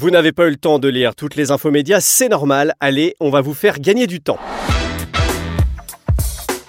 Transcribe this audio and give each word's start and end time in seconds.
Vous 0.00 0.10
n'avez 0.10 0.30
pas 0.30 0.46
eu 0.46 0.50
le 0.50 0.56
temps 0.56 0.78
de 0.78 0.86
lire 0.86 1.16
toutes 1.16 1.34
les 1.34 1.50
infos 1.50 1.72
médias, 1.72 1.98
c'est 1.98 2.28
normal. 2.28 2.72
Allez, 2.78 3.16
on 3.18 3.30
va 3.30 3.40
vous 3.40 3.52
faire 3.52 3.80
gagner 3.80 4.06
du 4.06 4.20
temps. 4.20 4.38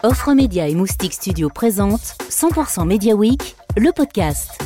Offre 0.01 0.33
Média 0.33 0.67
et 0.67 0.73
Moustique 0.73 1.13
Studio 1.13 1.47
présente 1.53 2.17
100% 2.31 2.87
Media 2.87 3.13
Week, 3.13 3.55
le 3.77 3.92
podcast. 3.92 4.59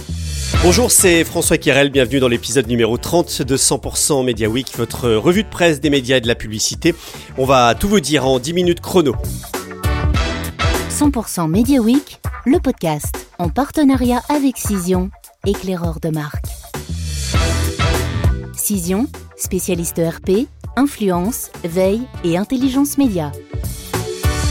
Bonjour, 0.64 0.92
c'est 0.92 1.26
François 1.26 1.58
Kirel, 1.58 1.90
bienvenue 1.90 2.22
dans 2.22 2.30
l'épisode 2.30 2.68
numéro 2.68 2.98
30 2.98 3.42
de 3.42 3.58
100% 3.58 4.24
Media 4.24 4.48
Week, 4.48 4.72
votre 4.78 5.10
revue 5.10 5.44
de 5.44 5.50
presse 5.50 5.82
des 5.82 5.90
médias 5.90 6.16
et 6.16 6.22
de 6.22 6.28
la 6.30 6.36
publicité. 6.36 6.96
On 7.38 7.44
va 7.44 7.76
tout 7.76 7.90
vous 7.90 8.00
dire 8.00 8.26
en 8.26 8.40
10 8.40 8.54
minutes 8.54 8.80
chrono. 8.80 9.14
100% 10.90 11.50
Media 11.50 11.82
Week, 11.82 12.22
le 12.46 12.60
podcast, 12.60 13.28
en 13.40 13.50
partenariat 13.50 14.22
avec 14.30 14.56
Cision, 14.56 15.10
éclaireur 15.46 16.00
de 16.00 16.08
marque. 16.08 16.43
Cision, 18.64 19.08
spécialiste 19.36 20.00
RP, 20.00 20.48
influence, 20.78 21.52
veille 21.66 22.04
et 22.24 22.38
intelligence 22.38 22.98
média. 22.98 23.34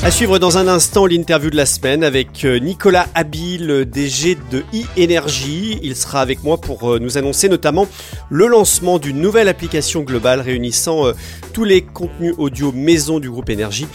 À 0.03 0.11
suivre 0.11 0.39
dans 0.39 0.59
un 0.59 0.69
instant 0.69 1.07
l'interview 1.07 1.49
de 1.49 1.57
la 1.57 1.65
semaine 1.65 2.05
avec 2.05 2.45
euh, 2.45 2.59
Nicolas 2.59 3.07
Habil, 3.15 3.87
DG 3.87 4.37
de 4.51 4.65
e-Energy. 4.75 5.79
Il 5.83 5.97
sera 5.97 6.21
avec 6.21 6.45
moi 6.45 6.59
pour 6.59 6.93
euh, 6.93 6.99
nous 6.99 7.17
annoncer 7.17 7.49
notamment 7.49 7.87
le 8.29 8.49
lancement 8.49 8.99
d'une 8.99 9.19
nouvelle 9.19 9.49
application 9.49 10.03
globale 10.03 10.43
réunissant 10.43 11.07
euh, 11.07 11.13
tous 11.55 11.65
les 11.65 11.81
contenus 11.81 12.35
audio 12.37 12.71
maison 12.71 13.19
du 13.19 13.31
groupe 13.31 13.49
Énergie, 13.49 13.87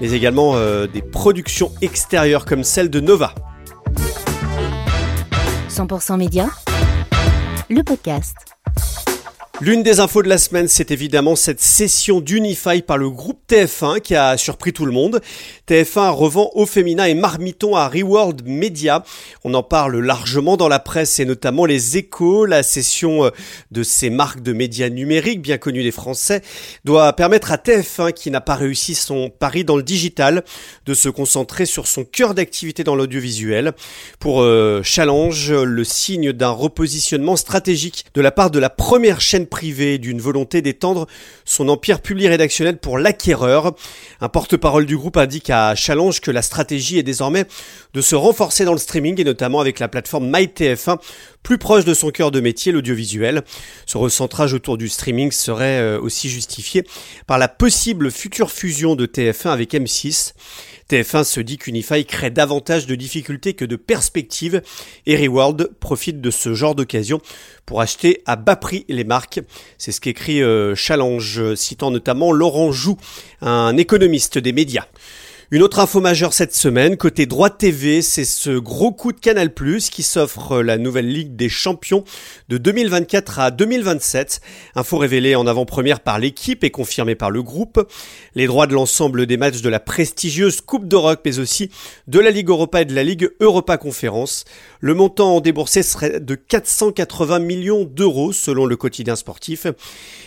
mais 0.00 0.12
également 0.12 0.54
des 0.86 1.02
productions 1.02 1.70
extérieures 1.82 2.46
comme 2.46 2.64
celle 2.64 2.88
de 2.88 3.00
Nova. 3.00 3.34
100% 5.68 6.16
Média, 6.16 6.48
le 7.68 7.82
podcast. 7.82 8.55
L'une 9.62 9.82
des 9.82 10.00
infos 10.00 10.22
de 10.22 10.28
la 10.28 10.36
semaine, 10.36 10.68
c'est 10.68 10.90
évidemment 10.90 11.34
cette 11.34 11.62
session 11.62 12.20
d'Unify 12.20 12.82
par 12.82 12.98
le 12.98 13.08
groupe 13.08 13.40
TF1 13.48 14.00
qui 14.00 14.14
a 14.14 14.36
surpris 14.36 14.74
tout 14.74 14.84
le 14.84 14.92
monde. 14.92 15.22
TF1 15.66 16.10
revend 16.10 16.50
au 16.52 16.66
féminin 16.66 17.06
et 17.06 17.14
marmiton 17.14 17.74
à 17.74 17.88
Reworld 17.88 18.42
Media. 18.44 19.02
On 19.44 19.54
en 19.54 19.62
parle 19.62 19.98
largement 19.98 20.58
dans 20.58 20.68
la 20.68 20.78
presse 20.78 21.20
et 21.20 21.24
notamment 21.24 21.64
les 21.64 21.96
échos. 21.96 22.44
La 22.44 22.62
session 22.62 23.24
euh, 23.24 23.30
de 23.70 23.82
ces 23.82 24.10
marques 24.10 24.42
de 24.42 24.52
médias 24.52 24.90
numériques 24.90 25.40
bien 25.40 25.56
connues 25.56 25.82
des 25.82 25.90
Français 25.90 26.42
doit 26.84 27.10
permettre 27.14 27.50
à 27.50 27.56
TF1 27.56 28.12
qui 28.12 28.30
n'a 28.30 28.42
pas 28.42 28.56
réussi 28.56 28.94
son 28.94 29.30
pari 29.30 29.64
dans 29.64 29.78
le 29.78 29.82
digital 29.82 30.44
de 30.84 30.92
se 30.92 31.08
concentrer 31.08 31.64
sur 31.64 31.86
son 31.86 32.04
cœur 32.04 32.34
d'activité 32.34 32.84
dans 32.84 32.94
l'audiovisuel. 32.94 33.72
Pour 34.20 34.42
euh, 34.42 34.82
Challenge, 34.82 35.50
le 35.50 35.84
signe 35.84 36.34
d'un 36.34 36.50
repositionnement 36.50 37.36
stratégique 37.36 38.04
de 38.12 38.20
la 38.20 38.30
part 38.30 38.50
de 38.50 38.58
la 38.58 38.68
première 38.68 39.22
chaîne 39.22 39.45
privé 39.46 39.98
d'une 39.98 40.20
volonté 40.20 40.62
d'étendre 40.62 41.06
son 41.44 41.68
empire 41.68 42.00
public 42.00 42.28
rédactionnel 42.28 42.78
pour 42.78 42.98
l'acquéreur. 42.98 43.74
Un 44.20 44.28
porte-parole 44.28 44.86
du 44.86 44.96
groupe 44.96 45.16
indique 45.16 45.50
à 45.50 45.74
Challenge 45.74 46.20
que 46.20 46.30
la 46.30 46.42
stratégie 46.42 46.98
est 46.98 47.02
désormais 47.02 47.46
de 47.94 48.00
se 48.00 48.14
renforcer 48.14 48.64
dans 48.64 48.72
le 48.72 48.78
streaming 48.78 49.20
et 49.20 49.24
notamment 49.24 49.60
avec 49.60 49.78
la 49.78 49.88
plateforme 49.88 50.30
MyTF1 50.30 50.98
plus 51.46 51.58
proche 51.58 51.84
de 51.84 51.94
son 51.94 52.10
cœur 52.10 52.32
de 52.32 52.40
métier, 52.40 52.72
l'audiovisuel. 52.72 53.44
Ce 53.86 53.96
recentrage 53.96 54.52
autour 54.52 54.76
du 54.76 54.88
streaming 54.88 55.30
serait 55.30 55.78
euh, 55.78 56.00
aussi 56.00 56.28
justifié 56.28 56.84
par 57.28 57.38
la 57.38 57.46
possible 57.46 58.10
future 58.10 58.50
fusion 58.50 58.96
de 58.96 59.06
TF1 59.06 59.50
avec 59.50 59.72
M6. 59.72 60.32
TF1 60.90 61.22
se 61.22 61.38
dit 61.38 61.56
qu'Unify 61.56 62.04
crée 62.04 62.30
davantage 62.30 62.88
de 62.88 62.96
difficultés 62.96 63.54
que 63.54 63.64
de 63.64 63.76
perspectives 63.76 64.60
et 65.06 65.16
Reward 65.16 65.70
profite 65.78 66.20
de 66.20 66.32
ce 66.32 66.52
genre 66.52 66.74
d'occasion 66.74 67.20
pour 67.64 67.80
acheter 67.80 68.22
à 68.26 68.34
bas 68.34 68.56
prix 68.56 68.84
les 68.88 69.04
marques. 69.04 69.38
C'est 69.78 69.92
ce 69.92 70.00
qu'écrit 70.00 70.42
euh, 70.42 70.74
Challenge, 70.74 71.54
citant 71.54 71.92
notamment 71.92 72.32
Laurent 72.32 72.72
Joux, 72.72 72.96
un 73.40 73.76
économiste 73.76 74.36
des 74.36 74.52
médias. 74.52 74.86
Une 75.52 75.62
autre 75.62 75.78
info 75.78 76.00
majeure 76.00 76.32
cette 76.32 76.56
semaine, 76.56 76.96
côté 76.96 77.24
droit 77.24 77.50
TV, 77.50 78.02
c'est 78.02 78.24
ce 78.24 78.50
gros 78.58 78.90
coup 78.90 79.12
de 79.12 79.20
Canal+, 79.20 79.52
qui 79.92 80.02
s'offre 80.02 80.60
la 80.60 80.76
nouvelle 80.76 81.06
Ligue 81.06 81.36
des 81.36 81.48
Champions 81.48 82.02
de 82.48 82.58
2024 82.58 83.38
à 83.38 83.50
2027. 83.52 84.40
Info 84.74 84.98
révélée 84.98 85.36
en 85.36 85.46
avant-première 85.46 86.00
par 86.00 86.18
l'équipe 86.18 86.64
et 86.64 86.70
confirmée 86.70 87.14
par 87.14 87.30
le 87.30 87.44
groupe. 87.44 87.88
Les 88.34 88.48
droits 88.48 88.66
de 88.66 88.74
l'ensemble 88.74 89.26
des 89.26 89.36
matchs 89.36 89.62
de 89.62 89.68
la 89.68 89.78
prestigieuse 89.78 90.62
Coupe 90.62 90.88
d'Europe, 90.88 91.20
mais 91.24 91.38
aussi 91.38 91.70
de 92.08 92.18
la 92.18 92.32
Ligue 92.32 92.48
Europa 92.48 92.82
et 92.82 92.84
de 92.84 92.94
la 92.94 93.04
Ligue 93.04 93.30
Europa 93.38 93.76
Conférence. 93.76 94.46
Le 94.80 94.94
montant 94.94 95.40
déboursé 95.40 95.84
serait 95.84 96.18
de 96.18 96.34
480 96.34 97.38
millions 97.38 97.84
d'euros 97.84 98.32
selon 98.32 98.66
le 98.66 98.74
quotidien 98.74 99.14
sportif. 99.14 99.68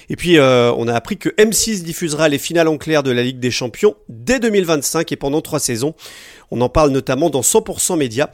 Et 0.09 0.15
puis, 0.15 0.37
euh, 0.37 0.71
on 0.77 0.87
a 0.87 0.93
appris 0.93 1.17
que 1.17 1.27
M6 1.29 1.83
diffusera 1.83 2.29
les 2.29 2.37
finales 2.37 2.69
en 2.69 2.77
clair 2.77 3.03
de 3.03 3.11
la 3.11 3.21
Ligue 3.21 3.39
des 3.39 3.51
Champions 3.51 3.95
dès 4.07 4.39
2025 4.39 5.08
et 5.11 5.15
pendant 5.15 5.41
trois 5.41 5.59
saisons. 5.59 5.95
On 6.51 6.61
en 6.61 6.69
parle 6.69 6.91
notamment 6.91 7.29
dans 7.29 7.41
100% 7.41 7.97
Média. 7.97 8.31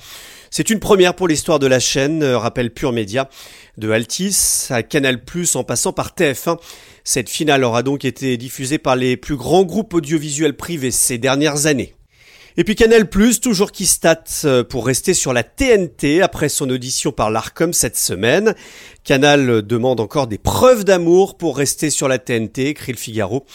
C'est 0.49 0.69
une 0.69 0.79
première 0.79 1.15
pour 1.15 1.27
l'histoire 1.27 1.59
de 1.59 1.67
la 1.67 1.79
chaîne, 1.79 2.23
euh, 2.23 2.37
rappelle 2.37 2.71
Pure 2.71 2.93
Média, 2.93 3.29
de 3.77 3.91
Altis 3.91 4.67
à 4.69 4.83
Canal+, 4.83 5.21
en 5.55 5.63
passant 5.63 5.91
par 5.91 6.13
TF1. 6.15 6.57
Cette 7.03 7.29
finale 7.29 7.63
aura 7.63 7.83
donc 7.83 8.05
été 8.05 8.37
diffusée 8.37 8.77
par 8.77 8.95
les 8.95 9.17
plus 9.17 9.35
grands 9.35 9.63
groupes 9.63 9.93
audiovisuels 9.93 10.55
privés 10.55 10.91
ces 10.91 11.17
dernières 11.17 11.65
années. 11.65 11.93
Et 12.57 12.63
puis 12.63 12.75
Canal+, 12.75 13.09
toujours 13.41 13.73
qui 13.73 13.85
stat 13.85 14.23
euh, 14.45 14.63
pour 14.63 14.85
rester 14.85 15.13
sur 15.13 15.33
la 15.33 15.43
TNT 15.43 16.21
après 16.21 16.47
son 16.47 16.69
audition 16.69 17.11
par 17.11 17.29
l'Arcom 17.29 17.73
cette 17.73 17.97
semaine. 17.97 18.55
Canal 19.03 19.61
demande 19.61 19.99
encore 19.99 20.27
des 20.27 20.37
preuves 20.37 20.85
d'amour 20.85 21.35
pour 21.35 21.57
rester 21.57 21.89
sur 21.89 22.07
la 22.07 22.17
TNT, 22.17 22.67
écrit 22.67 22.93
le 22.93 22.97
Figaro. 22.97 23.45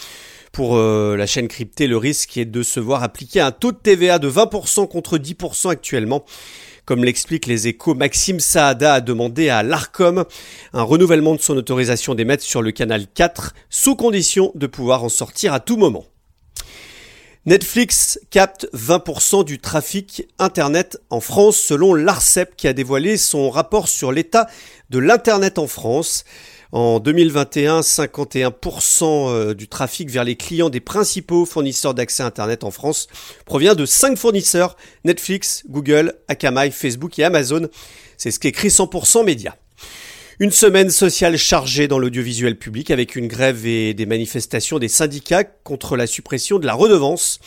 Pour 0.51 0.75
euh, 0.75 1.15
la 1.15 1.27
chaîne 1.27 1.47
cryptée, 1.47 1.87
le 1.87 1.95
risque 1.95 2.35
est 2.35 2.45
de 2.45 2.61
se 2.61 2.81
voir 2.81 3.03
appliquer 3.03 3.39
un 3.39 3.51
taux 3.51 3.71
de 3.71 3.77
TVA 3.77 4.19
de 4.19 4.29
20% 4.29 4.87
contre 4.89 5.17
10% 5.17 5.69
actuellement. 5.69 6.25
Comme 6.83 7.05
l'explique 7.05 7.45
les 7.45 7.67
échos, 7.67 7.93
Maxime 7.93 8.41
Saada 8.41 8.95
a 8.95 9.01
demandé 9.01 9.47
à 9.47 9.63
l'ARCOM 9.63 10.25
un 10.73 10.83
renouvellement 10.83 11.35
de 11.35 11.41
son 11.41 11.55
autorisation 11.55 12.15
d'émettre 12.15 12.43
sur 12.43 12.61
le 12.61 12.71
canal 12.71 13.07
4, 13.13 13.53
sous 13.69 13.95
condition 13.95 14.51
de 14.55 14.67
pouvoir 14.67 15.05
en 15.05 15.09
sortir 15.09 15.53
à 15.53 15.61
tout 15.61 15.77
moment. 15.77 16.05
Netflix 17.45 18.19
capte 18.29 18.67
20% 18.73 19.45
du 19.45 19.57
trafic 19.57 20.27
Internet 20.37 20.99
en 21.09 21.21
France 21.21 21.57
selon 21.57 21.93
l'ARCEP 21.93 22.55
qui 22.55 22.67
a 22.67 22.73
dévoilé 22.73 23.17
son 23.17 23.49
rapport 23.49 23.87
sur 23.87 24.11
l'état 24.11 24.47
de 24.89 24.99
l'Internet 24.99 25.57
en 25.57 25.67
France. 25.67 26.25
En 26.71 27.01
2021, 27.01 27.81
51% 27.81 29.03
euh, 29.03 29.53
du 29.53 29.67
trafic 29.67 30.09
vers 30.09 30.23
les 30.23 30.37
clients 30.37 30.69
des 30.69 30.79
principaux 30.79 31.45
fournisseurs 31.45 31.93
d'accès 31.93 32.23
Internet 32.23 32.63
en 32.63 32.71
France 32.71 33.07
provient 33.45 33.75
de 33.75 33.85
5 33.85 34.17
fournisseurs, 34.17 34.77
Netflix, 35.03 35.63
Google, 35.67 36.13
Akamai, 36.29 36.71
Facebook 36.71 37.19
et 37.19 37.25
Amazon. 37.25 37.67
C'est 38.15 38.31
ce 38.31 38.39
qu'écrit 38.39 38.69
100% 38.69 39.25
Média. 39.25 39.57
Une 40.39 40.51
semaine 40.51 40.89
sociale 40.89 41.37
chargée 41.37 41.89
dans 41.89 41.99
l'audiovisuel 41.99 42.57
public 42.57 42.89
avec 42.89 43.17
une 43.17 43.27
grève 43.27 43.65
et 43.67 43.93
des 43.93 44.05
manifestations 44.05 44.79
des 44.79 44.87
syndicats 44.87 45.43
contre 45.43 45.97
la 45.97 46.07
suppression 46.07 46.57
de 46.57 46.65
la 46.65 46.73
redevance. 46.73 47.39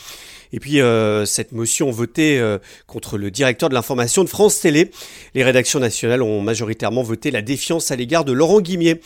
Et 0.55 0.59
puis 0.59 0.79
euh, 0.79 1.25
cette 1.25 1.51
motion 1.51 1.91
votée 1.91 2.39
euh, 2.39 2.59
contre 2.87 3.17
le 3.17 3.29
directeur 3.29 3.67
de 3.67 3.73
l'information 3.73 4.23
de 4.23 4.29
France 4.29 4.61
Télé. 4.61 4.89
Les 5.33 5.43
rédactions 5.43 5.81
nationales 5.81 6.21
ont 6.21 6.39
majoritairement 6.39 7.03
voté 7.03 7.29
la 7.29 7.41
défiance 7.41 7.91
à 7.91 7.97
l'égard 7.97 8.23
de 8.23 8.31
Laurent 8.31 8.61
Guimier 8.61 9.01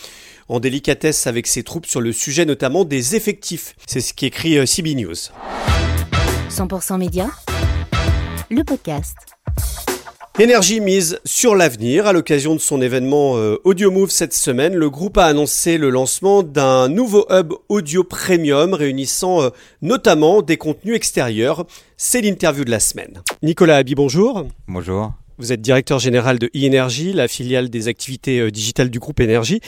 en 0.48 0.60
délicatesse 0.60 1.26
avec 1.26 1.48
ses 1.48 1.64
troupes 1.64 1.88
sur 1.88 2.02
le 2.02 2.14
sujet 2.14 2.46
notamment 2.46 2.86
des 2.86 3.16
effectifs. 3.16 3.76
C'est 3.88 4.00
ce 4.00 4.14
qu'écrit 4.14 4.60
euh, 4.60 4.68
CB 4.68 4.94
News. 4.94 5.16
100% 6.52 7.00
Média, 7.00 7.32
le 8.52 8.64
podcast. 8.64 9.16
Énergie 10.42 10.80
mise 10.80 11.20
sur 11.26 11.54
l'avenir. 11.54 12.08
À 12.08 12.14
l'occasion 12.14 12.56
de 12.56 12.62
son 12.62 12.82
événement 12.82 13.36
euh, 13.36 13.58
Audio 13.66 13.92
Move 13.92 14.10
cette 14.10 14.32
semaine, 14.32 14.74
le 14.74 14.90
groupe 14.90 15.18
a 15.18 15.26
annoncé 15.26 15.78
le 15.78 15.90
lancement 15.90 16.44
d'un 16.44 16.88
nouveau 16.88 17.25
hub 17.30 17.52
audio 17.68 18.06
premium 18.06 18.74
réunissant 18.74 19.42
euh, 19.42 19.50
notamment 19.81 20.42
des 20.42 20.56
contenus 20.56 20.96
extérieurs. 20.96 21.66
C'est 21.98 22.22
l'interview 22.22 22.63
de 22.63 22.72
la 22.72 22.80
semaine. 22.80 23.22
Nicolas 23.44 23.75
Abi, 23.75 23.96
bonjour. 23.96 24.48
Bonjour. 24.69 25.12
Vous 25.39 25.53
êtes 25.53 25.62
directeur 25.62 26.00
général 26.00 26.38
de 26.38 26.47
e-Energy, 26.47 27.13
la 27.13 27.30
filiale 27.30 27.69
des 27.69 27.88
activités 27.88 28.39
euh, 28.39 28.51
digitales 28.51 28.89
du 28.89 29.00
groupe 29.00 29.21
Énergie. 29.21 29.62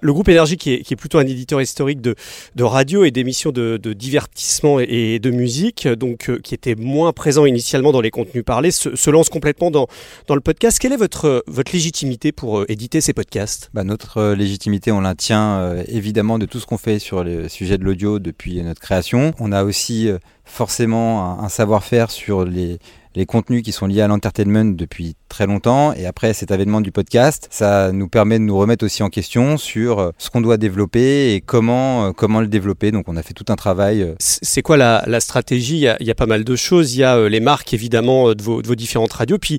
Le 0.00 0.12
groupe 0.12 0.28
Énergie, 0.28 0.56
qui 0.56 0.72
est, 0.72 0.96
plutôt 0.96 1.18
un 1.18 1.26
éditeur 1.26 1.62
historique 1.62 2.00
de, 2.00 2.16
radio 2.60 3.04
et 3.04 3.12
d'émissions 3.12 3.52
de, 3.52 3.78
divertissement 3.92 4.80
et, 4.80 5.20
de 5.20 5.30
musique, 5.30 5.86
donc 5.86 6.28
euh, 6.28 6.40
qui 6.42 6.54
était 6.54 6.74
moins 6.74 7.12
présent 7.12 7.46
initialement 7.46 7.92
dans 7.92 8.00
les 8.00 8.10
contenus 8.10 8.44
parlés, 8.44 8.72
se, 8.72 9.10
lance 9.10 9.28
complètement 9.28 9.70
dans, 9.70 9.86
le 10.28 10.40
podcast. 10.40 10.80
Quelle 10.80 10.92
est 10.92 10.96
votre, 10.96 11.44
votre 11.46 11.72
légitimité 11.72 12.32
pour 12.32 12.58
euh, 12.58 12.64
éditer 12.68 13.00
ces 13.00 13.12
podcasts? 13.12 13.70
Bah, 13.74 13.84
Notre 13.84 14.32
légitimité, 14.32 14.90
on 14.90 15.02
la 15.02 15.14
tient 15.14 15.76
évidemment 15.86 16.40
de 16.40 16.46
tout 16.46 16.58
ce 16.58 16.66
qu'on 16.66 16.78
fait 16.78 16.98
sur 16.98 17.22
le 17.22 17.48
sujet 17.48 17.78
de 17.78 17.84
l'audio 17.84 18.18
depuis 18.18 18.60
notre 18.62 18.80
création. 18.80 19.34
On 19.38 19.52
a 19.52 19.62
aussi 19.62 20.08
forcément 20.44 21.40
un, 21.40 21.48
savoir-faire 21.48 22.10
sur 22.10 22.44
les, 22.44 22.78
les 23.14 23.26
contenus 23.26 23.62
qui 23.62 23.72
sont 23.72 23.86
liés 23.86 24.00
à 24.00 24.08
l'entertainment 24.08 24.76
depuis 24.76 25.16
très 25.28 25.46
longtemps. 25.46 25.92
Et 25.94 26.06
après 26.06 26.34
cet 26.34 26.50
avènement 26.50 26.80
du 26.80 26.92
podcast, 26.92 27.48
ça 27.50 27.92
nous 27.92 28.08
permet 28.08 28.38
de 28.38 28.44
nous 28.44 28.56
remettre 28.56 28.84
aussi 28.84 29.02
en 29.02 29.10
question 29.10 29.56
sur 29.56 29.98
euh, 29.98 30.10
ce 30.18 30.30
qu'on 30.30 30.40
doit 30.40 30.56
développer 30.56 31.34
et 31.34 31.40
comment, 31.40 32.06
euh, 32.06 32.12
comment 32.12 32.40
le 32.40 32.48
développer. 32.48 32.90
Donc 32.90 33.08
on 33.08 33.16
a 33.16 33.22
fait 33.22 33.34
tout 33.34 33.46
un 33.48 33.56
travail. 33.56 34.02
Euh. 34.02 34.14
C'est 34.18 34.62
quoi 34.62 34.76
la, 34.76 35.20
stratégie? 35.20 35.76
Il 35.76 35.80
y, 35.80 35.88
a, 35.88 35.96
il 36.00 36.06
y, 36.06 36.10
a, 36.10 36.14
pas 36.14 36.26
mal 36.26 36.44
de 36.44 36.56
choses. 36.56 36.94
Il 36.94 37.00
y 37.00 37.04
a 37.04 37.28
les 37.28 37.40
marques 37.40 37.74
évidemment 37.74 38.34
de 38.34 38.42
vos, 38.42 38.62
de 38.62 38.66
vos 38.66 38.74
différentes 38.74 39.12
radios. 39.12 39.38
Puis 39.38 39.58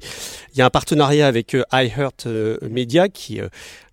il 0.54 0.60
y 0.60 0.62
a 0.62 0.66
un 0.66 0.70
partenariat 0.70 1.28
avec 1.28 1.56
iHeart 1.72 2.28
Media 2.70 3.10
qui 3.10 3.40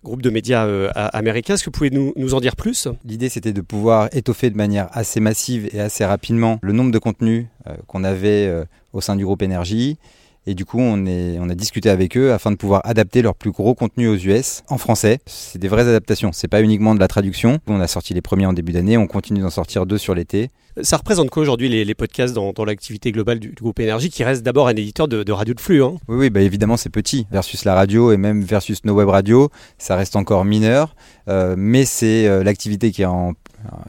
groupe 0.05 0.23
de 0.23 0.31
médias 0.31 0.67
américains. 1.13 1.55
Est-ce 1.55 1.65
que 1.65 1.69
vous 1.69 1.73
pouvez 1.73 1.91
nous, 1.91 2.35
en 2.35 2.41
dire 2.41 2.57
plus? 2.57 2.89
L'idée, 3.05 3.29
c'était 3.29 3.53
de 3.53 3.61
pouvoir 3.61 4.09
étoffer 4.13 4.51
de 4.51 4.57
manière 4.57 4.89
assez 4.93 5.21
massive 5.21 5.69
et 5.73 5.81
assez 5.81 6.05
rapidement 6.05 6.59
le 6.63 6.73
nombre 6.73 6.91
de 6.91 6.99
contenus 6.99 7.47
qu'on 7.87 8.05
avait 8.05 8.65
au 8.93 9.01
sein 9.01 9.17
du 9.17 9.25
groupe 9.25 9.43
Énergie 9.43 9.99
et 10.47 10.55
du 10.55 10.65
coup, 10.65 10.81
on, 10.81 11.05
est, 11.07 11.39
on 11.39 11.49
a 11.51 11.55
discuté 11.55 11.91
avec 11.91 12.17
eux 12.17 12.33
afin 12.33 12.51
de 12.51 12.57
pouvoir 12.57 12.81
adapter 12.85 13.21
leur 13.21 13.35
plus 13.35 13.51
gros 13.51 13.75
contenu 13.75 14.09
aux 14.09 14.17
US 14.17 14.63
en 14.69 14.79
français. 14.79 15.19
C'est 15.27 15.59
des 15.59 15.69
vraies 15.69 15.87
adaptations, 15.87 16.33
c'est 16.33 16.49
pas 16.49 16.63
uniquement 16.63 16.95
de 16.95 17.01
la 17.01 17.09
traduction. 17.09 17.59
On 17.67 17.81
a 17.81 17.87
sorti 17.87 18.15
les 18.15 18.23
premiers 18.23 18.47
en 18.47 18.53
début 18.53 18.73
d'année, 18.73 18.97
on 18.97 19.07
continue 19.07 19.41
d'en 19.41 19.51
sortir 19.51 19.85
deux 19.85 19.99
sur 19.99 20.15
l'été. 20.15 20.51
Ça 20.83 20.97
représente 20.97 21.31
quoi 21.31 21.43
aujourd'hui 21.43 21.69
les, 21.69 21.95
podcasts 21.95 22.33
dans, 22.33 22.55
l'activité 22.65 23.13
globale 23.13 23.39
du, 23.39 23.51
groupe 23.51 23.81
Énergie, 23.81 24.09
qui 24.09 24.25
reste 24.25 24.43
d'abord 24.43 24.69
un 24.69 24.71
éditeur 24.71 25.09
de, 25.09 25.33
radio 25.33 25.53
de 25.53 25.61
flux 25.61 25.83
hein? 25.83 25.97
Oui, 26.09 26.17
oui 26.17 26.31
bah 26.31 26.41
évidemment 26.41 26.77
c'est 26.77 26.91
petit 26.91 27.27
versus 27.31 27.65
la 27.65 27.75
radio 27.75 28.13
et 28.13 28.17
même 28.17 28.43
versus 28.43 28.85
nos 28.85 28.95
web 28.95 29.09
radios, 29.09 29.51
ça 29.79 29.97
reste 29.97 30.17
encore 30.17 30.45
mineur, 30.45 30.95
euh, 31.29 31.55
mais 31.59 31.85
c'est 31.85 32.27
euh, 32.27 32.45
l'activité 32.45 32.93
qui, 32.93 33.03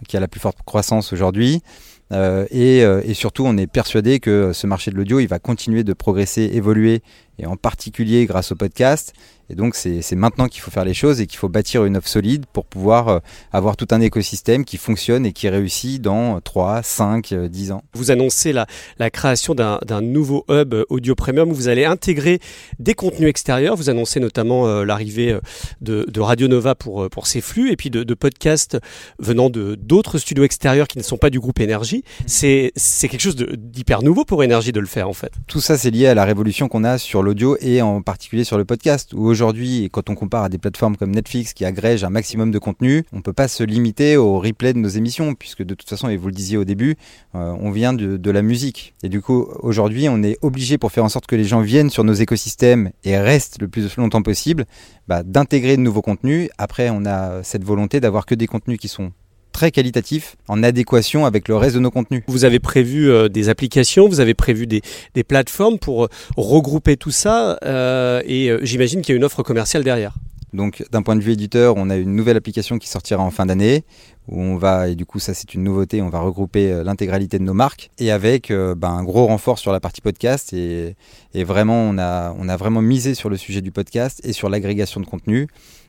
qui 0.07 0.17
a 0.17 0.19
la 0.19 0.27
plus 0.27 0.39
forte 0.39 0.57
croissance 0.65 1.13
aujourd'hui. 1.13 1.61
Euh, 2.11 2.45
euh, 2.53 3.01
et, 3.03 3.13
surtout, 3.13 3.45
on 3.45 3.57
est 3.57 3.67
persuadé 3.67 4.19
que 4.19 4.51
ce 4.53 4.67
marché 4.67 4.91
de 4.91 4.95
l'audio, 4.95 5.19
il 5.19 5.27
va 5.27 5.39
continuer 5.39 5.83
de 5.83 5.93
progresser, 5.93 6.51
évoluer, 6.53 7.01
et 7.39 7.45
en 7.45 7.55
particulier 7.55 8.25
grâce 8.25 8.51
au 8.51 8.55
podcast. 8.55 9.13
Et 9.49 9.55
donc 9.55 9.75
c'est 9.75 10.15
maintenant 10.15 10.47
qu'il 10.47 10.61
faut 10.61 10.71
faire 10.71 10.85
les 10.85 10.93
choses 10.93 11.19
et 11.19 11.27
qu'il 11.27 11.37
faut 11.37 11.49
bâtir 11.49 11.83
une 11.83 11.97
offre 11.97 12.07
solide 12.07 12.45
pour 12.53 12.65
pouvoir 12.65 13.07
euh, 13.09 13.19
avoir 13.51 13.75
tout 13.75 13.87
un 13.91 13.99
écosystème 13.99 14.63
qui 14.63 14.77
fonctionne 14.77 15.25
et 15.25 15.33
qui 15.33 15.49
réussit 15.49 16.01
dans 16.01 16.39
3, 16.39 16.83
5, 16.83 17.33
10 17.33 17.73
ans. 17.73 17.83
Vous 17.93 18.11
annoncez 18.11 18.53
la, 18.53 18.65
la 18.97 19.09
création 19.09 19.53
d'un 19.53 20.01
nouveau 20.01 20.45
hub 20.49 20.73
audio 20.89 21.15
premium 21.15 21.51
où 21.51 21.53
vous 21.53 21.67
allez 21.67 21.83
intégrer 21.83 22.39
des 22.79 22.93
contenus 22.93 23.27
extérieurs. 23.27 23.75
Vous 23.75 23.89
annoncez 23.89 24.21
notamment 24.21 24.83
l'arrivée 24.83 25.37
de, 25.81 26.05
de, 26.07 26.21
Radio 26.21 26.47
Nova 26.47 26.75
pour, 26.75 27.09
pour 27.09 27.27
ses 27.27 27.41
flux 27.41 27.71
et 27.71 27.75
puis 27.75 27.89
de, 27.89 28.03
de 28.03 28.13
podcasts 28.13 28.77
venant 29.19 29.49
d'autres 29.49 30.17
studios 30.17 30.45
extérieurs 30.45 30.87
qui 30.87 30.97
ne 30.97 31.03
sont 31.03 31.17
pas 31.17 31.29
du 31.29 31.41
groupe 31.41 31.59
Énergie. 31.59 32.00
C'est 32.25 32.71
quelque 33.01 33.19
chose 33.19 33.35
d'hyper 33.35 34.03
nouveau 34.03 34.25
pour 34.25 34.43
Énergie 34.43 34.71
de 34.71 34.79
le 34.79 34.87
faire 34.87 35.09
en 35.09 35.13
fait. 35.13 35.33
Tout 35.47 35.61
ça 35.61 35.77
c'est 35.77 35.91
lié 35.91 36.07
à 36.07 36.15
la 36.15 36.25
révolution 36.25 36.67
qu'on 36.67 36.83
a 36.83 36.97
sur 36.97 37.23
l'audio 37.23 37.57
et 37.61 37.81
en 37.81 38.01
particulier 38.01 38.43
sur 38.43 38.57
le 38.57 38.65
podcast 38.65 39.13
où 39.13 39.25
aujourd'hui, 39.25 39.89
quand 39.91 40.09
on 40.09 40.15
compare 40.15 40.43
à 40.43 40.49
des 40.49 40.57
plateformes 40.57 40.97
comme 40.97 41.11
Netflix 41.11 41.53
qui 41.53 41.65
agrègent 41.65 42.03
un 42.03 42.09
maximum 42.09 42.51
de 42.51 42.59
contenu, 42.59 43.03
on 43.11 43.17
ne 43.17 43.21
peut 43.21 43.33
pas 43.33 43.47
se 43.47 43.63
limiter 43.63 44.17
au 44.17 44.39
replay 44.39 44.73
de 44.73 44.79
nos 44.79 44.89
émissions, 44.89 45.35
puisque 45.35 45.63
de 45.63 45.73
toute 45.73 45.89
façon, 45.89 46.09
et 46.09 46.17
vous 46.17 46.27
le 46.27 46.33
disiez 46.33 46.57
au 46.57 46.63
début, 46.63 46.95
euh, 47.35 47.55
on 47.59 47.71
vient 47.71 47.93
de, 47.93 48.31
la 48.31 48.41
musique. 48.41 48.93
Et 49.03 49.09
du 49.09 49.21
coup, 49.21 49.49
aujourd'hui, 49.59 50.07
on 50.07 50.23
est 50.23 50.37
obligé 50.41 50.77
pour 50.77 50.91
faire 50.91 51.03
en 51.03 51.09
sorte 51.09 51.27
que 51.27 51.35
les 51.35 51.43
gens 51.43 51.59
viennent 51.59 51.89
sur 51.89 52.05
nos 52.05 52.13
écosystèmes 52.13 52.91
et 53.03 53.17
restent 53.17 53.61
le 53.61 53.67
plus 53.67 53.97
longtemps 53.97 54.21
possible, 54.21 54.65
bah, 55.09 55.23
d'intégrer 55.23 55.75
de 55.75 55.81
nouveaux 55.81 56.01
contenus. 56.01 56.49
Après, 56.57 56.89
on 56.89 57.05
a 57.05 57.43
cette 57.43 57.65
volonté 57.65 57.99
d'avoir 57.99 58.25
que 58.25 58.35
des 58.35 58.47
contenus 58.47 58.79
qui 58.79 58.87
sont 58.87 59.11
très 59.61 59.69
qualitatif, 59.69 60.37
en 60.47 60.63
adéquation 60.63 61.27
avec 61.27 61.47
le 61.47 61.55
reste 61.55 61.75
de 61.75 61.81
nos 61.81 61.91
contenus. 61.91 62.23
Vous 62.25 62.45
avez 62.45 62.57
prévu 62.57 63.11
euh, 63.11 63.29
des 63.29 63.47
applications, 63.47 64.09
vous 64.09 64.19
avez 64.19 64.33
prévu 64.33 64.65
des, 64.65 64.81
plateformes 65.23 65.77
pour 65.77 66.05
euh, 66.05 66.09
regrouper 66.35 66.97
tout 66.97 67.11
ça, 67.11 67.59
euh, 67.63 68.23
et 68.25 68.49
j'imagine 68.63 69.03
qu'il 69.03 69.13
y 69.13 69.15
a 69.15 69.17
une 69.17 69.23
offre 69.23 69.43
commerciale 69.43 69.83
derrière. 69.83 70.15
Donc 70.51 70.83
d'un 70.91 71.03
point 71.03 71.15
de 71.15 71.21
vue 71.21 71.33
éditeur, 71.33 71.75
on 71.77 71.91
a 71.91 71.95
une 71.95 72.15
nouvelle 72.15 72.37
application 72.37 72.79
qui 72.79 72.89
sortira 72.89 73.21
en 73.21 73.29
fin 73.29 73.45
d'année 73.45 73.83
où 74.27 74.41
on 74.41 74.57
va, 74.57 74.87
et 74.87 74.95
du 74.95 75.05
coup 75.05 75.19
ça 75.19 75.35
c'est 75.35 75.53
une 75.53 75.63
nouveauté, 75.63 76.01
on 76.01 76.09
va 76.09 76.21
regrouper 76.21 76.81
l'intégralité 76.83 77.37
de 77.37 77.43
nos 77.43 77.53
marques 77.53 77.91
et 77.99 78.09
avec 78.11 78.51
ben, 78.51 78.89
un 78.89 79.03
gros 79.03 79.27
renfort 79.27 79.59
sur 79.59 79.71
la 79.71 79.79
partie 79.79 80.01
podcast 80.01 80.53
et, 80.53 80.95
et, 81.35 81.43
vraiment 81.43 81.83
on 81.83 81.99
a, 81.99 82.35
on 82.37 82.49
a 82.49 82.57
vraiment 82.57 82.81
misé 82.81 83.13
sur 83.13 83.29
le 83.29 83.37
sujet 83.37 83.61
du 83.61 83.71
podcast 83.71 84.21
et 84.23 84.33
sur 84.33 84.49
l'agrégation 84.49 84.99
de 84.99 85.05
contenu. 85.05 85.47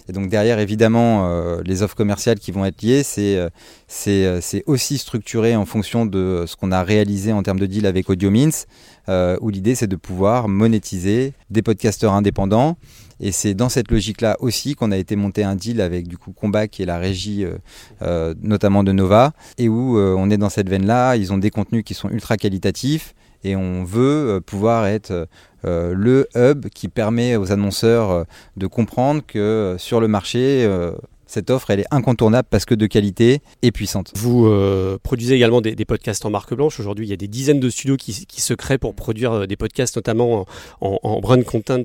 Et 0.08 0.12
donc 0.12 0.28
derrière, 0.28 0.58
évidemment, 0.58 1.26
euh, 1.26 1.62
les 1.64 1.82
offres 1.82 1.94
commerciales 1.94 2.38
qui 2.38 2.50
vont 2.50 2.64
être 2.64 2.82
liées, 2.82 3.02
c'est 3.02 3.37
euh, 3.37 3.49
c'est 3.88 4.64
aussi 4.66 4.99
structuré 4.99 5.54
en 5.54 5.64
fonction 5.64 6.06
de 6.06 6.44
ce 6.46 6.56
qu'on 6.56 6.72
a 6.72 6.82
réalisé 6.82 7.32
en 7.32 7.43
termes 7.43 7.60
de 7.60 7.66
deal 7.66 7.87
avec 7.87 8.10
AudioMins, 8.10 8.50
euh, 9.08 9.37
où 9.40 9.50
l'idée 9.50 9.75
c'est 9.75 9.87
de 9.87 9.96
pouvoir 9.96 10.49
monétiser 10.49 11.34
des 11.50 11.62
podcasteurs 11.62 12.12
indépendants. 12.12 12.76
Et 13.20 13.31
c'est 13.31 13.54
dans 13.54 13.69
cette 13.69 13.90
logique-là 13.93 14.37
aussi 14.40 14.75
qu'on 14.75 14.90
a 14.90 14.96
été 14.96 15.14
monté 15.14 15.44
un 15.44 15.54
deal 15.54 15.81
avec 15.81 16.08
du 16.08 16.19
coup 16.19 16.32
Combat, 16.32 16.66
qui 16.66 16.82
est 16.82 16.87
la 16.87 16.99
régie 16.99 17.46
notamment 18.43 18.82
de 18.82 18.90
Nova, 18.90 19.32
et 19.58 19.69
où 19.69 19.96
on 19.96 20.28
est 20.28 20.38
dans 20.38 20.49
cette 20.49 20.69
veine-là. 20.69 21.14
Ils 21.14 21.32
ont 21.32 21.38
des 21.38 21.50
contenus 21.50 21.84
qui 21.84 21.94
sont 21.94 22.10
ultra 22.10 22.37
qualitatifs 22.37 23.14
et 23.44 23.56
on 23.56 23.84
veut 23.84 24.40
pouvoir 24.44 24.86
être 24.86 25.28
euh, 25.64 25.94
le 25.94 26.28
hub 26.34 26.66
qui 26.70 26.88
permet 26.88 27.36
aux 27.36 27.52
annonceurs 27.52 28.10
euh, 28.10 28.24
de 28.56 28.66
comprendre 28.66 29.22
que 29.24 29.38
euh, 29.38 29.78
sur 29.78 30.00
le 30.00 30.08
marché, 30.08 30.68
cette 31.32 31.50
offre, 31.50 31.70
elle 31.70 31.81
est 31.81 31.87
incontournable 31.90 32.49
parce 32.50 32.64
que 32.64 32.75
de 32.75 32.87
qualité 32.87 33.40
et 33.62 33.73
puissante. 33.73 34.12
Vous 34.17 34.50
produisez 35.02 35.34
également 35.34 35.61
des, 35.61 35.84
podcasts 35.84 36.25
en 36.25 36.31
marque 36.31 36.55
blanche. 36.55 36.79
Aujourd'hui, 36.81 37.06
il 37.06 37.11
y 37.11 37.12
a 37.12 37.17
des 37.17 37.29
dizaines 37.29 37.61
de 37.61 37.70
studios 37.70 37.96
qui, 37.96 38.12
se 38.12 38.55
créent 38.55 38.79
pour 38.79 38.94
produire 38.94 39.46
des 39.46 39.56
podcasts, 39.56 39.96
notamment 39.96 40.46
en, 40.81 41.20
brand 41.20 41.43
content 41.44 41.84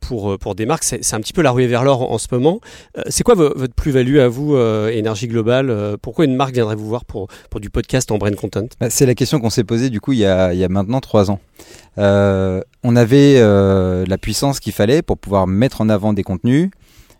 pour, 0.00 0.38
pour 0.38 0.54
des 0.54 0.66
marques. 0.66 0.84
C'est 0.84 1.14
un 1.14 1.20
petit 1.20 1.32
peu 1.32 1.42
la 1.42 1.50
ruée 1.50 1.66
vers 1.66 1.84
l'or 1.84 2.10
en, 2.10 2.18
ce 2.18 2.28
moment. 2.32 2.60
c'est 3.08 3.22
quoi 3.22 3.34
votre 3.34 3.74
plus-value 3.74 4.18
à 4.18 4.28
vous, 4.28 4.56
Énergie 4.56 5.28
Globale 5.28 5.96
Pourquoi 6.02 6.24
une 6.24 6.36
marque 6.36 6.54
viendrait 6.54 6.76
vous 6.76 6.88
voir 6.88 7.04
pour, 7.04 7.28
pour 7.50 7.60
du 7.60 7.70
podcast 7.70 8.10
en 8.10 8.18
brand 8.18 8.34
content? 8.34 8.66
Bah, 8.80 8.90
C'est 8.90 9.06
la 9.06 9.14
question 9.14 9.40
qu'on 9.40 9.50
s'est 9.50 9.64
posée 9.64 9.90
du 9.90 10.00
coup 10.00 10.12
il 10.12 10.20
y, 10.20 10.26
a, 10.26 10.52
il 10.52 10.58
y 10.58 10.64
a 10.64 10.68
maintenant 10.68 11.00
trois 11.00 11.30
ans. 11.30 11.40
Euh, 11.98 12.60
on 12.82 12.96
avait 12.96 13.36
euh, 13.38 14.04
la 14.06 14.18
puissance 14.18 14.60
qu'il 14.60 14.72
fallait 14.72 15.02
pour 15.02 15.18
pouvoir 15.18 15.46
mettre 15.46 15.80
en 15.80 15.88
avant 15.88 16.12
des 16.12 16.22
contenus. 16.22 16.70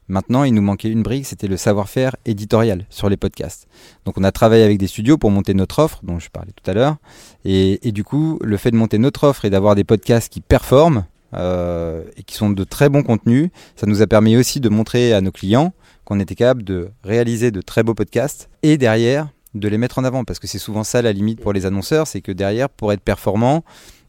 Maintenant, 0.09 0.45
il 0.45 0.55
nous 0.55 0.63
manquait 0.63 0.91
une 0.91 1.03
brique, 1.03 1.27
c'était 1.27 1.49
le 1.49 1.57
savoir-faire 1.57 2.15
éditorial 2.25 2.87
sur 2.91 3.09
les 3.09 3.17
podcasts. 3.17 3.67
Donc 4.05 4.19
on 4.19 4.25
a 4.25 4.31
travaillé 4.31 4.63
avec 4.63 4.79
des 4.79 4.87
studios 4.87 5.19
pour 5.19 5.31
monter 5.31 5.53
notre 5.53 5.81
offre, 5.81 6.01
dont 6.05 6.19
je 6.19 6.31
parlais 6.31 6.53
tout 6.53 6.71
à 6.71 6.75
l'heure. 6.75 6.97
Et, 7.45 7.93
du 7.93 8.05
coup, 8.05 8.39
le 8.43 8.57
fait 8.57 8.71
de 8.71 8.77
monter 8.77 8.99
notre 8.99 9.25
offre 9.25 9.45
et 9.45 9.51
d'avoir 9.51 9.75
des 9.75 9.85
podcasts 9.85 10.33
qui 10.33 10.41
performent 10.41 11.05
euh, 11.35 12.05
et 12.17 12.23
qui 12.23 12.37
sont 12.37 12.51
de 12.51 12.65
très 12.65 12.89
bons 12.89 13.03
contenus, 13.03 13.51
ça 13.75 13.87
nous 13.87 14.01
a 14.01 14.07
permis 14.07 14.37
aussi 14.37 14.61
de 14.61 14.69
montrer 14.69 15.13
à 15.13 15.21
nos 15.21 15.33
clients 15.33 15.73
qu'on 16.05 16.21
était 16.21 16.37
capable 16.37 16.63
de 16.63 16.91
réaliser 17.03 17.51
de 17.51 17.61
très 17.61 17.83
beaux 17.83 17.95
podcasts 17.95 18.49
et 18.63 18.79
derrière 18.79 19.29
de 19.55 19.69
les 19.69 19.79
mettre 19.79 19.99
en 19.99 20.05
avant. 20.05 20.25
Parce 20.25 20.39
que 20.39 20.47
c'est 20.47 20.59
souvent 20.59 20.85
ça 20.85 21.03
la 21.03 21.13
limite 21.13 21.41
pour 21.41 21.53
les 21.53 21.67
annonceurs, 21.67 22.07
c'est 22.07 22.21
que 22.21 22.33
derrière, 22.33 22.69
pour 22.69 22.93
être 22.93 23.01
performant, 23.01 23.65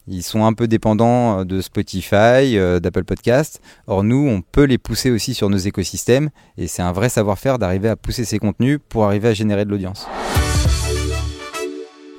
ils 0.08 0.24
sont 0.24 0.46
un 0.46 0.54
peu 0.54 0.68
dépendants 0.68 1.40
euh, 1.40 1.44
de 1.44 1.62
Spotify, 1.62 2.58
euh, 2.58 2.80
d'Apple 2.80 3.04
Podcast. 3.04 3.62
Or, 3.88 4.04
nous, 4.04 4.28
on 4.28 4.42
peut 4.42 4.64
les 4.64 4.78
pousser 4.78 5.12
aussi 5.12 5.34
sur 5.34 5.50
nos 5.50 5.58
écosystèmes. 5.58 6.30
Et 6.58 6.68
c'est 6.68 6.82
un 6.82 6.92
vrai 6.92 7.10
savoir-faire 7.10 7.60
d'arriver 7.60 7.90
à 7.90 7.96
pousser 7.96 8.26
ces 8.26 8.40
contenus 8.40 8.80
pour 8.90 9.06
arriver 9.06 9.30
à 9.30 9.34
générer 9.34 9.66
de 9.66 9.70
l'audience. 9.70 10.08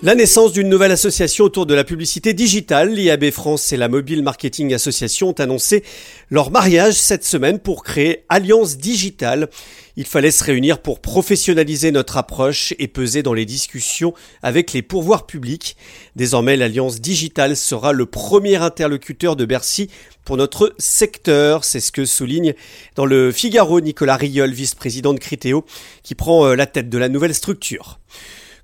La 0.01 0.15
naissance 0.15 0.53
d'une 0.53 0.69
nouvelle 0.69 0.93
association 0.93 1.45
autour 1.45 1.67
de 1.67 1.75
la 1.75 1.83
publicité 1.83 2.33
digitale, 2.33 2.93
l'IAB 2.93 3.33
France 3.33 3.73
et 3.73 3.77
la 3.77 3.89
Mobile 3.89 4.23
Marketing 4.23 4.73
Association 4.73 5.31
ont 5.31 5.41
annoncé 5.41 5.83
leur 6.31 6.53
mariage 6.53 6.95
cette 6.95 7.25
semaine 7.25 7.59
pour 7.59 7.83
créer 7.83 8.25
Alliance 8.29 8.77
Digitale. 8.77 9.49
Il 9.97 10.07
fallait 10.07 10.31
se 10.31 10.45
réunir 10.45 10.83
pour 10.83 11.01
professionnaliser 11.01 11.91
notre 11.91 12.17
approche 12.17 12.75
et 12.79 12.87
peser 12.87 13.25
dans 13.25 13.33
les 13.33 13.45
discussions 13.45 14.15
avec 14.41 14.73
les 14.73 14.83
pourvoirs 14.83 15.27
publics. 15.27 15.77
Désormais, 16.15 16.57
l'Alliance 16.57 17.01
Digitale 17.01 17.57
sera 17.57 17.93
le 17.93 18.07
premier 18.07 18.55
interlocuteur 18.55 19.35
de 19.35 19.47
Bercy 19.47 19.91
pour 20.25 20.37
notre 20.37 20.77
secteur. 20.79 21.65
C'est 21.65 21.81
ce 21.81 21.91
que 21.91 22.05
souligne 22.05 22.55
dans 22.95 23.05
le 23.05 23.33
Figaro 23.33 23.81
Nicolas 23.81 24.15
Riol, 24.15 24.53
vice-président 24.53 25.13
de 25.13 25.19
Critéo, 25.19 25.65
qui 26.05 26.15
prend 26.15 26.47
euh, 26.47 26.55
la 26.55 26.67
tête 26.67 26.89
de 26.89 26.99
la 26.99 27.09
nouvelle 27.09 27.35
structure. 27.35 27.99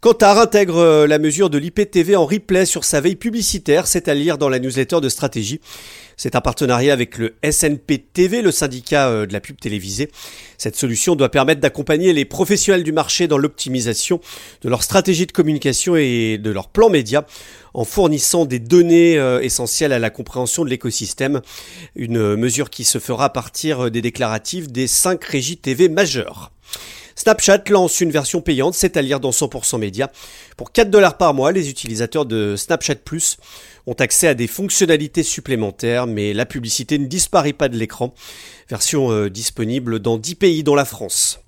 Kantar 0.04 0.38
intègre 0.38 0.76
euh, 0.76 1.06
la 1.06 1.18
mesure 1.18 1.49
de 1.49 1.56
l'IPTV 1.56 2.14
en 2.14 2.26
replay 2.26 2.66
sur 2.66 2.84
sa 2.84 3.00
veille 3.00 3.16
publicitaire, 3.16 3.87
c'est 3.87 4.06
à 4.06 4.12
lire 4.12 4.37
dans 4.37 4.50
la 4.50 4.58
newsletter 4.58 5.00
de 5.00 5.08
stratégie. 5.08 5.62
C'est 6.18 6.37
un 6.37 6.42
partenariat 6.42 6.92
avec 6.92 7.16
le 7.16 7.37
SNP 7.42 8.04
TV, 8.12 8.42
le 8.42 8.50
syndicat 8.50 9.08
euh, 9.08 9.25
de 9.25 9.32
la 9.32 9.40
pub 9.40 9.58
télévisée. 9.58 10.11
Cette 10.58 10.76
solution 10.76 11.16
doit 11.16 11.30
permettre 11.30 11.62
d'accompagner 11.62 12.12
les 12.12 12.26
professionnels 12.26 12.84
du 12.84 12.92
marché 12.92 13.28
dans 13.28 13.38
l'optimisation 13.38 14.20
de 14.61 14.68
leur 14.68 14.82
stratégie 14.82 15.25
de 15.25 15.32
communication 15.32 15.96
et 15.96 16.37
de 16.37 16.50
leur 16.50 16.68
plan 16.68 16.90
média 16.90 17.25
en 17.73 17.84
fournissant 17.84 18.44
des 18.44 18.58
données 18.58 19.16
euh, 19.16 19.40
essentielles 19.40 19.94
à 19.94 19.99
la 19.99 20.11
compréhension 20.11 20.66
de 20.66 20.68
l'écosystème. 20.68 21.40
Une 21.96 22.37
mesure 22.37 22.68
qui 22.68 22.84
se 22.84 22.99
fera 22.99 23.25
à 23.25 23.30
partir 23.30 23.90
des 23.90 24.02
déclaratifs 24.02 24.68
des 24.68 24.87
cinq 24.87 25.25
régies 25.25 25.56
TV 25.56 25.88
majeures. 25.88 26.50
Snapchat 27.16 27.62
lance 27.71 28.00
une 28.00 28.11
version 28.11 28.40
payante, 28.40 28.75
c'est 28.75 28.97
à 28.97 29.02
lire 29.02 29.21
dans 29.21 29.30
100% 29.30 29.78
Média. 29.78 30.11
Pour 30.56 30.73
4 30.73 30.90
dollars 30.90 31.16
par 31.16 31.35
mois, 31.35 31.52
les 31.52 31.71
utilisateurs 31.71 32.26
de 32.26 32.56
Snapchat 32.56 32.97
Plus 32.97 33.37
ont 33.87 33.94
accès 33.94 34.28
à 34.28 34.35
des 34.35 34.47
fonctionnalités 34.47 35.23
supplémentaires, 35.23 36.06
mais 36.06 36.33
la 36.33 36.47
publicité 36.47 36.99
ne 36.99 37.06
disparaît 37.06 37.52
pas 37.52 37.68
de 37.68 37.76
l'écran. 37.76 38.14
Version 38.68 39.12
euh, 39.12 39.30
disponible 39.30 40.00
dans 40.00 40.18
10 40.18 40.35
pays 40.35 40.62
dont 40.64 40.75
la 40.75 40.85
France. 40.85 41.40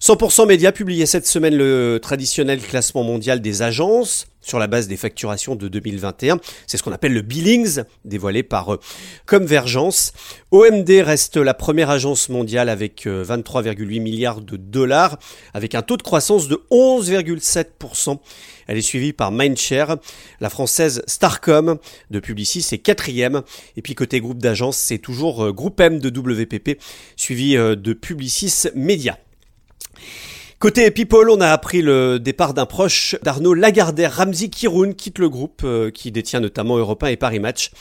100% 0.00 0.46
Média 0.46 0.72
publiait 0.72 1.06
cette 1.06 1.26
semaine 1.26 1.56
le 1.56 1.98
traditionnel 2.02 2.60
classement 2.60 3.02
mondial 3.02 3.40
des 3.40 3.62
agences 3.62 4.26
sur 4.46 4.58
la 4.58 4.68
base 4.68 4.86
des 4.86 4.96
facturations 4.96 5.56
de 5.56 5.68
2021. 5.68 6.38
C'est 6.66 6.76
ce 6.76 6.82
qu'on 6.82 6.92
appelle 6.92 7.12
le 7.12 7.22
Billings, 7.22 7.80
dévoilé 8.04 8.42
par 8.42 8.74
euh, 8.74 8.80
Convergence. 9.26 10.12
OMD 10.52 10.88
reste 11.04 11.36
la 11.36 11.52
première 11.52 11.90
agence 11.90 12.28
mondiale 12.28 12.68
avec 12.68 13.06
23,8 13.06 13.98
euh, 13.98 14.00
milliards 14.00 14.40
de 14.40 14.56
dollars, 14.56 15.18
avec 15.52 15.74
un 15.74 15.82
taux 15.82 15.96
de 15.96 16.02
croissance 16.02 16.46
de 16.46 16.62
11,7%. 16.70 18.18
Elle 18.68 18.78
est 18.78 18.82
suivie 18.82 19.12
par 19.12 19.32
Mindshare. 19.32 19.96
La 20.40 20.50
française 20.50 21.02
Starcom 21.06 21.78
de 22.10 22.20
Publicis 22.20 22.64
est 22.70 22.78
quatrième. 22.78 23.42
Et 23.76 23.82
puis 23.82 23.94
côté 23.94 24.20
groupe 24.20 24.38
d'agences, 24.38 24.76
c'est 24.76 24.98
toujours 24.98 25.46
euh, 25.46 25.52
Groupe 25.52 25.80
M 25.80 25.98
de 25.98 26.08
WPP, 26.08 26.80
suivi 27.16 27.54
de 27.56 27.92
Publicis 27.92 28.68
Media. 28.74 29.18
Côté 30.58 30.90
People, 30.90 31.28
on 31.28 31.42
a 31.42 31.48
appris 31.48 31.82
le 31.82 32.18
départ 32.18 32.54
d'un 32.54 32.64
proche 32.64 33.14
d'Arnaud 33.22 33.52
Lagardère. 33.52 34.14
Ramzi 34.14 34.48
Kiroun 34.48 34.94
quitte 34.94 35.18
le 35.18 35.28
groupe 35.28 35.60
euh, 35.64 35.90
qui 35.90 36.10
détient 36.10 36.40
notamment 36.40 36.78
Europe 36.78 37.02
1 37.02 37.08
et 37.08 37.16
Paris 37.16 37.40
Match. 37.40 37.72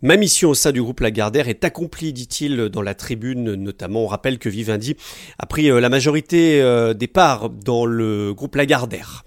Ma 0.00 0.16
mission 0.16 0.50
au 0.50 0.54
sein 0.54 0.72
du 0.72 0.82
groupe 0.82 1.00
Lagardère 1.00 1.48
est 1.48 1.62
accomplie, 1.62 2.14
dit-il 2.14 2.70
dans 2.70 2.80
la 2.82 2.94
tribune. 2.94 3.54
Notamment, 3.54 4.04
on 4.04 4.06
rappelle 4.06 4.38
que 4.38 4.48
Vivendi 4.48 4.96
a 5.38 5.44
pris 5.44 5.70
euh, 5.70 5.78
la 5.78 5.90
majorité 5.90 6.62
euh, 6.62 6.94
des 6.94 7.06
parts 7.06 7.50
dans 7.50 7.84
le 7.84 8.32
groupe 8.32 8.56
Lagardère. 8.56 9.24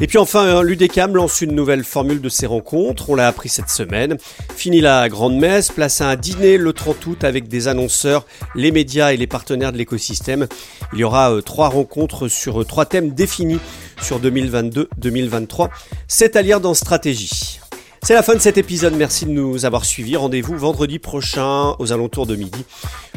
Et 0.00 0.06
puis 0.06 0.18
enfin, 0.18 0.62
l'UDECAM 0.62 1.16
lance 1.16 1.40
une 1.40 1.56
nouvelle 1.56 1.82
formule 1.82 2.20
de 2.20 2.28
ses 2.28 2.46
rencontres, 2.46 3.10
on 3.10 3.16
l'a 3.16 3.26
appris 3.26 3.48
cette 3.48 3.68
semaine. 3.68 4.16
Fini 4.54 4.80
la 4.80 5.08
grande 5.08 5.36
messe, 5.36 5.72
place 5.72 6.00
à 6.00 6.08
un 6.08 6.14
dîner 6.14 6.56
le 6.56 6.72
30 6.72 7.06
août 7.06 7.24
avec 7.24 7.48
des 7.48 7.66
annonceurs, 7.66 8.24
les 8.54 8.70
médias 8.70 9.12
et 9.12 9.16
les 9.16 9.26
partenaires 9.26 9.72
de 9.72 9.78
l'écosystème. 9.78 10.46
Il 10.92 11.00
y 11.00 11.04
aura 11.04 11.32
euh, 11.32 11.40
trois 11.40 11.68
rencontres 11.68 12.28
sur 12.28 12.60
euh, 12.60 12.64
trois 12.64 12.86
thèmes 12.86 13.10
définis 13.10 13.58
sur 14.00 14.20
2022-2023. 14.20 15.68
C'est 16.06 16.36
à 16.36 16.42
lire 16.42 16.60
dans 16.60 16.74
Stratégie. 16.74 17.58
C'est 18.04 18.14
la 18.14 18.22
fin 18.22 18.34
de 18.34 18.38
cet 18.38 18.56
épisode, 18.56 18.94
merci 18.94 19.26
de 19.26 19.32
nous 19.32 19.64
avoir 19.64 19.84
suivis. 19.84 20.16
Rendez-vous 20.16 20.56
vendredi 20.56 21.00
prochain 21.00 21.74
aux 21.80 21.92
alentours 21.92 22.28
de 22.28 22.36
midi 22.36 22.64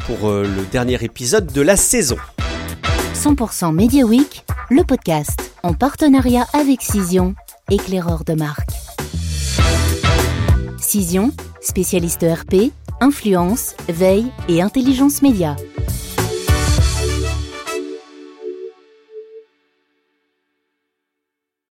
pour 0.04 0.28
euh, 0.28 0.42
le 0.42 0.64
dernier 0.72 0.98
épisode 1.04 1.52
de 1.52 1.60
la 1.60 1.76
saison. 1.76 2.16
100% 3.14 3.72
Media 3.72 4.04
Week, 4.04 4.44
le 4.68 4.82
podcast 4.82 5.51
en 5.62 5.74
partenariat 5.74 6.46
avec 6.52 6.82
Cision, 6.82 7.34
éclaireur 7.70 8.24
de 8.24 8.34
marque. 8.34 8.70
Cision, 10.78 11.30
spécialiste 11.60 12.22
ERP, 12.22 12.72
influence, 13.00 13.74
veille 13.88 14.30
et 14.48 14.62
intelligence 14.62 15.22
média. 15.22 15.56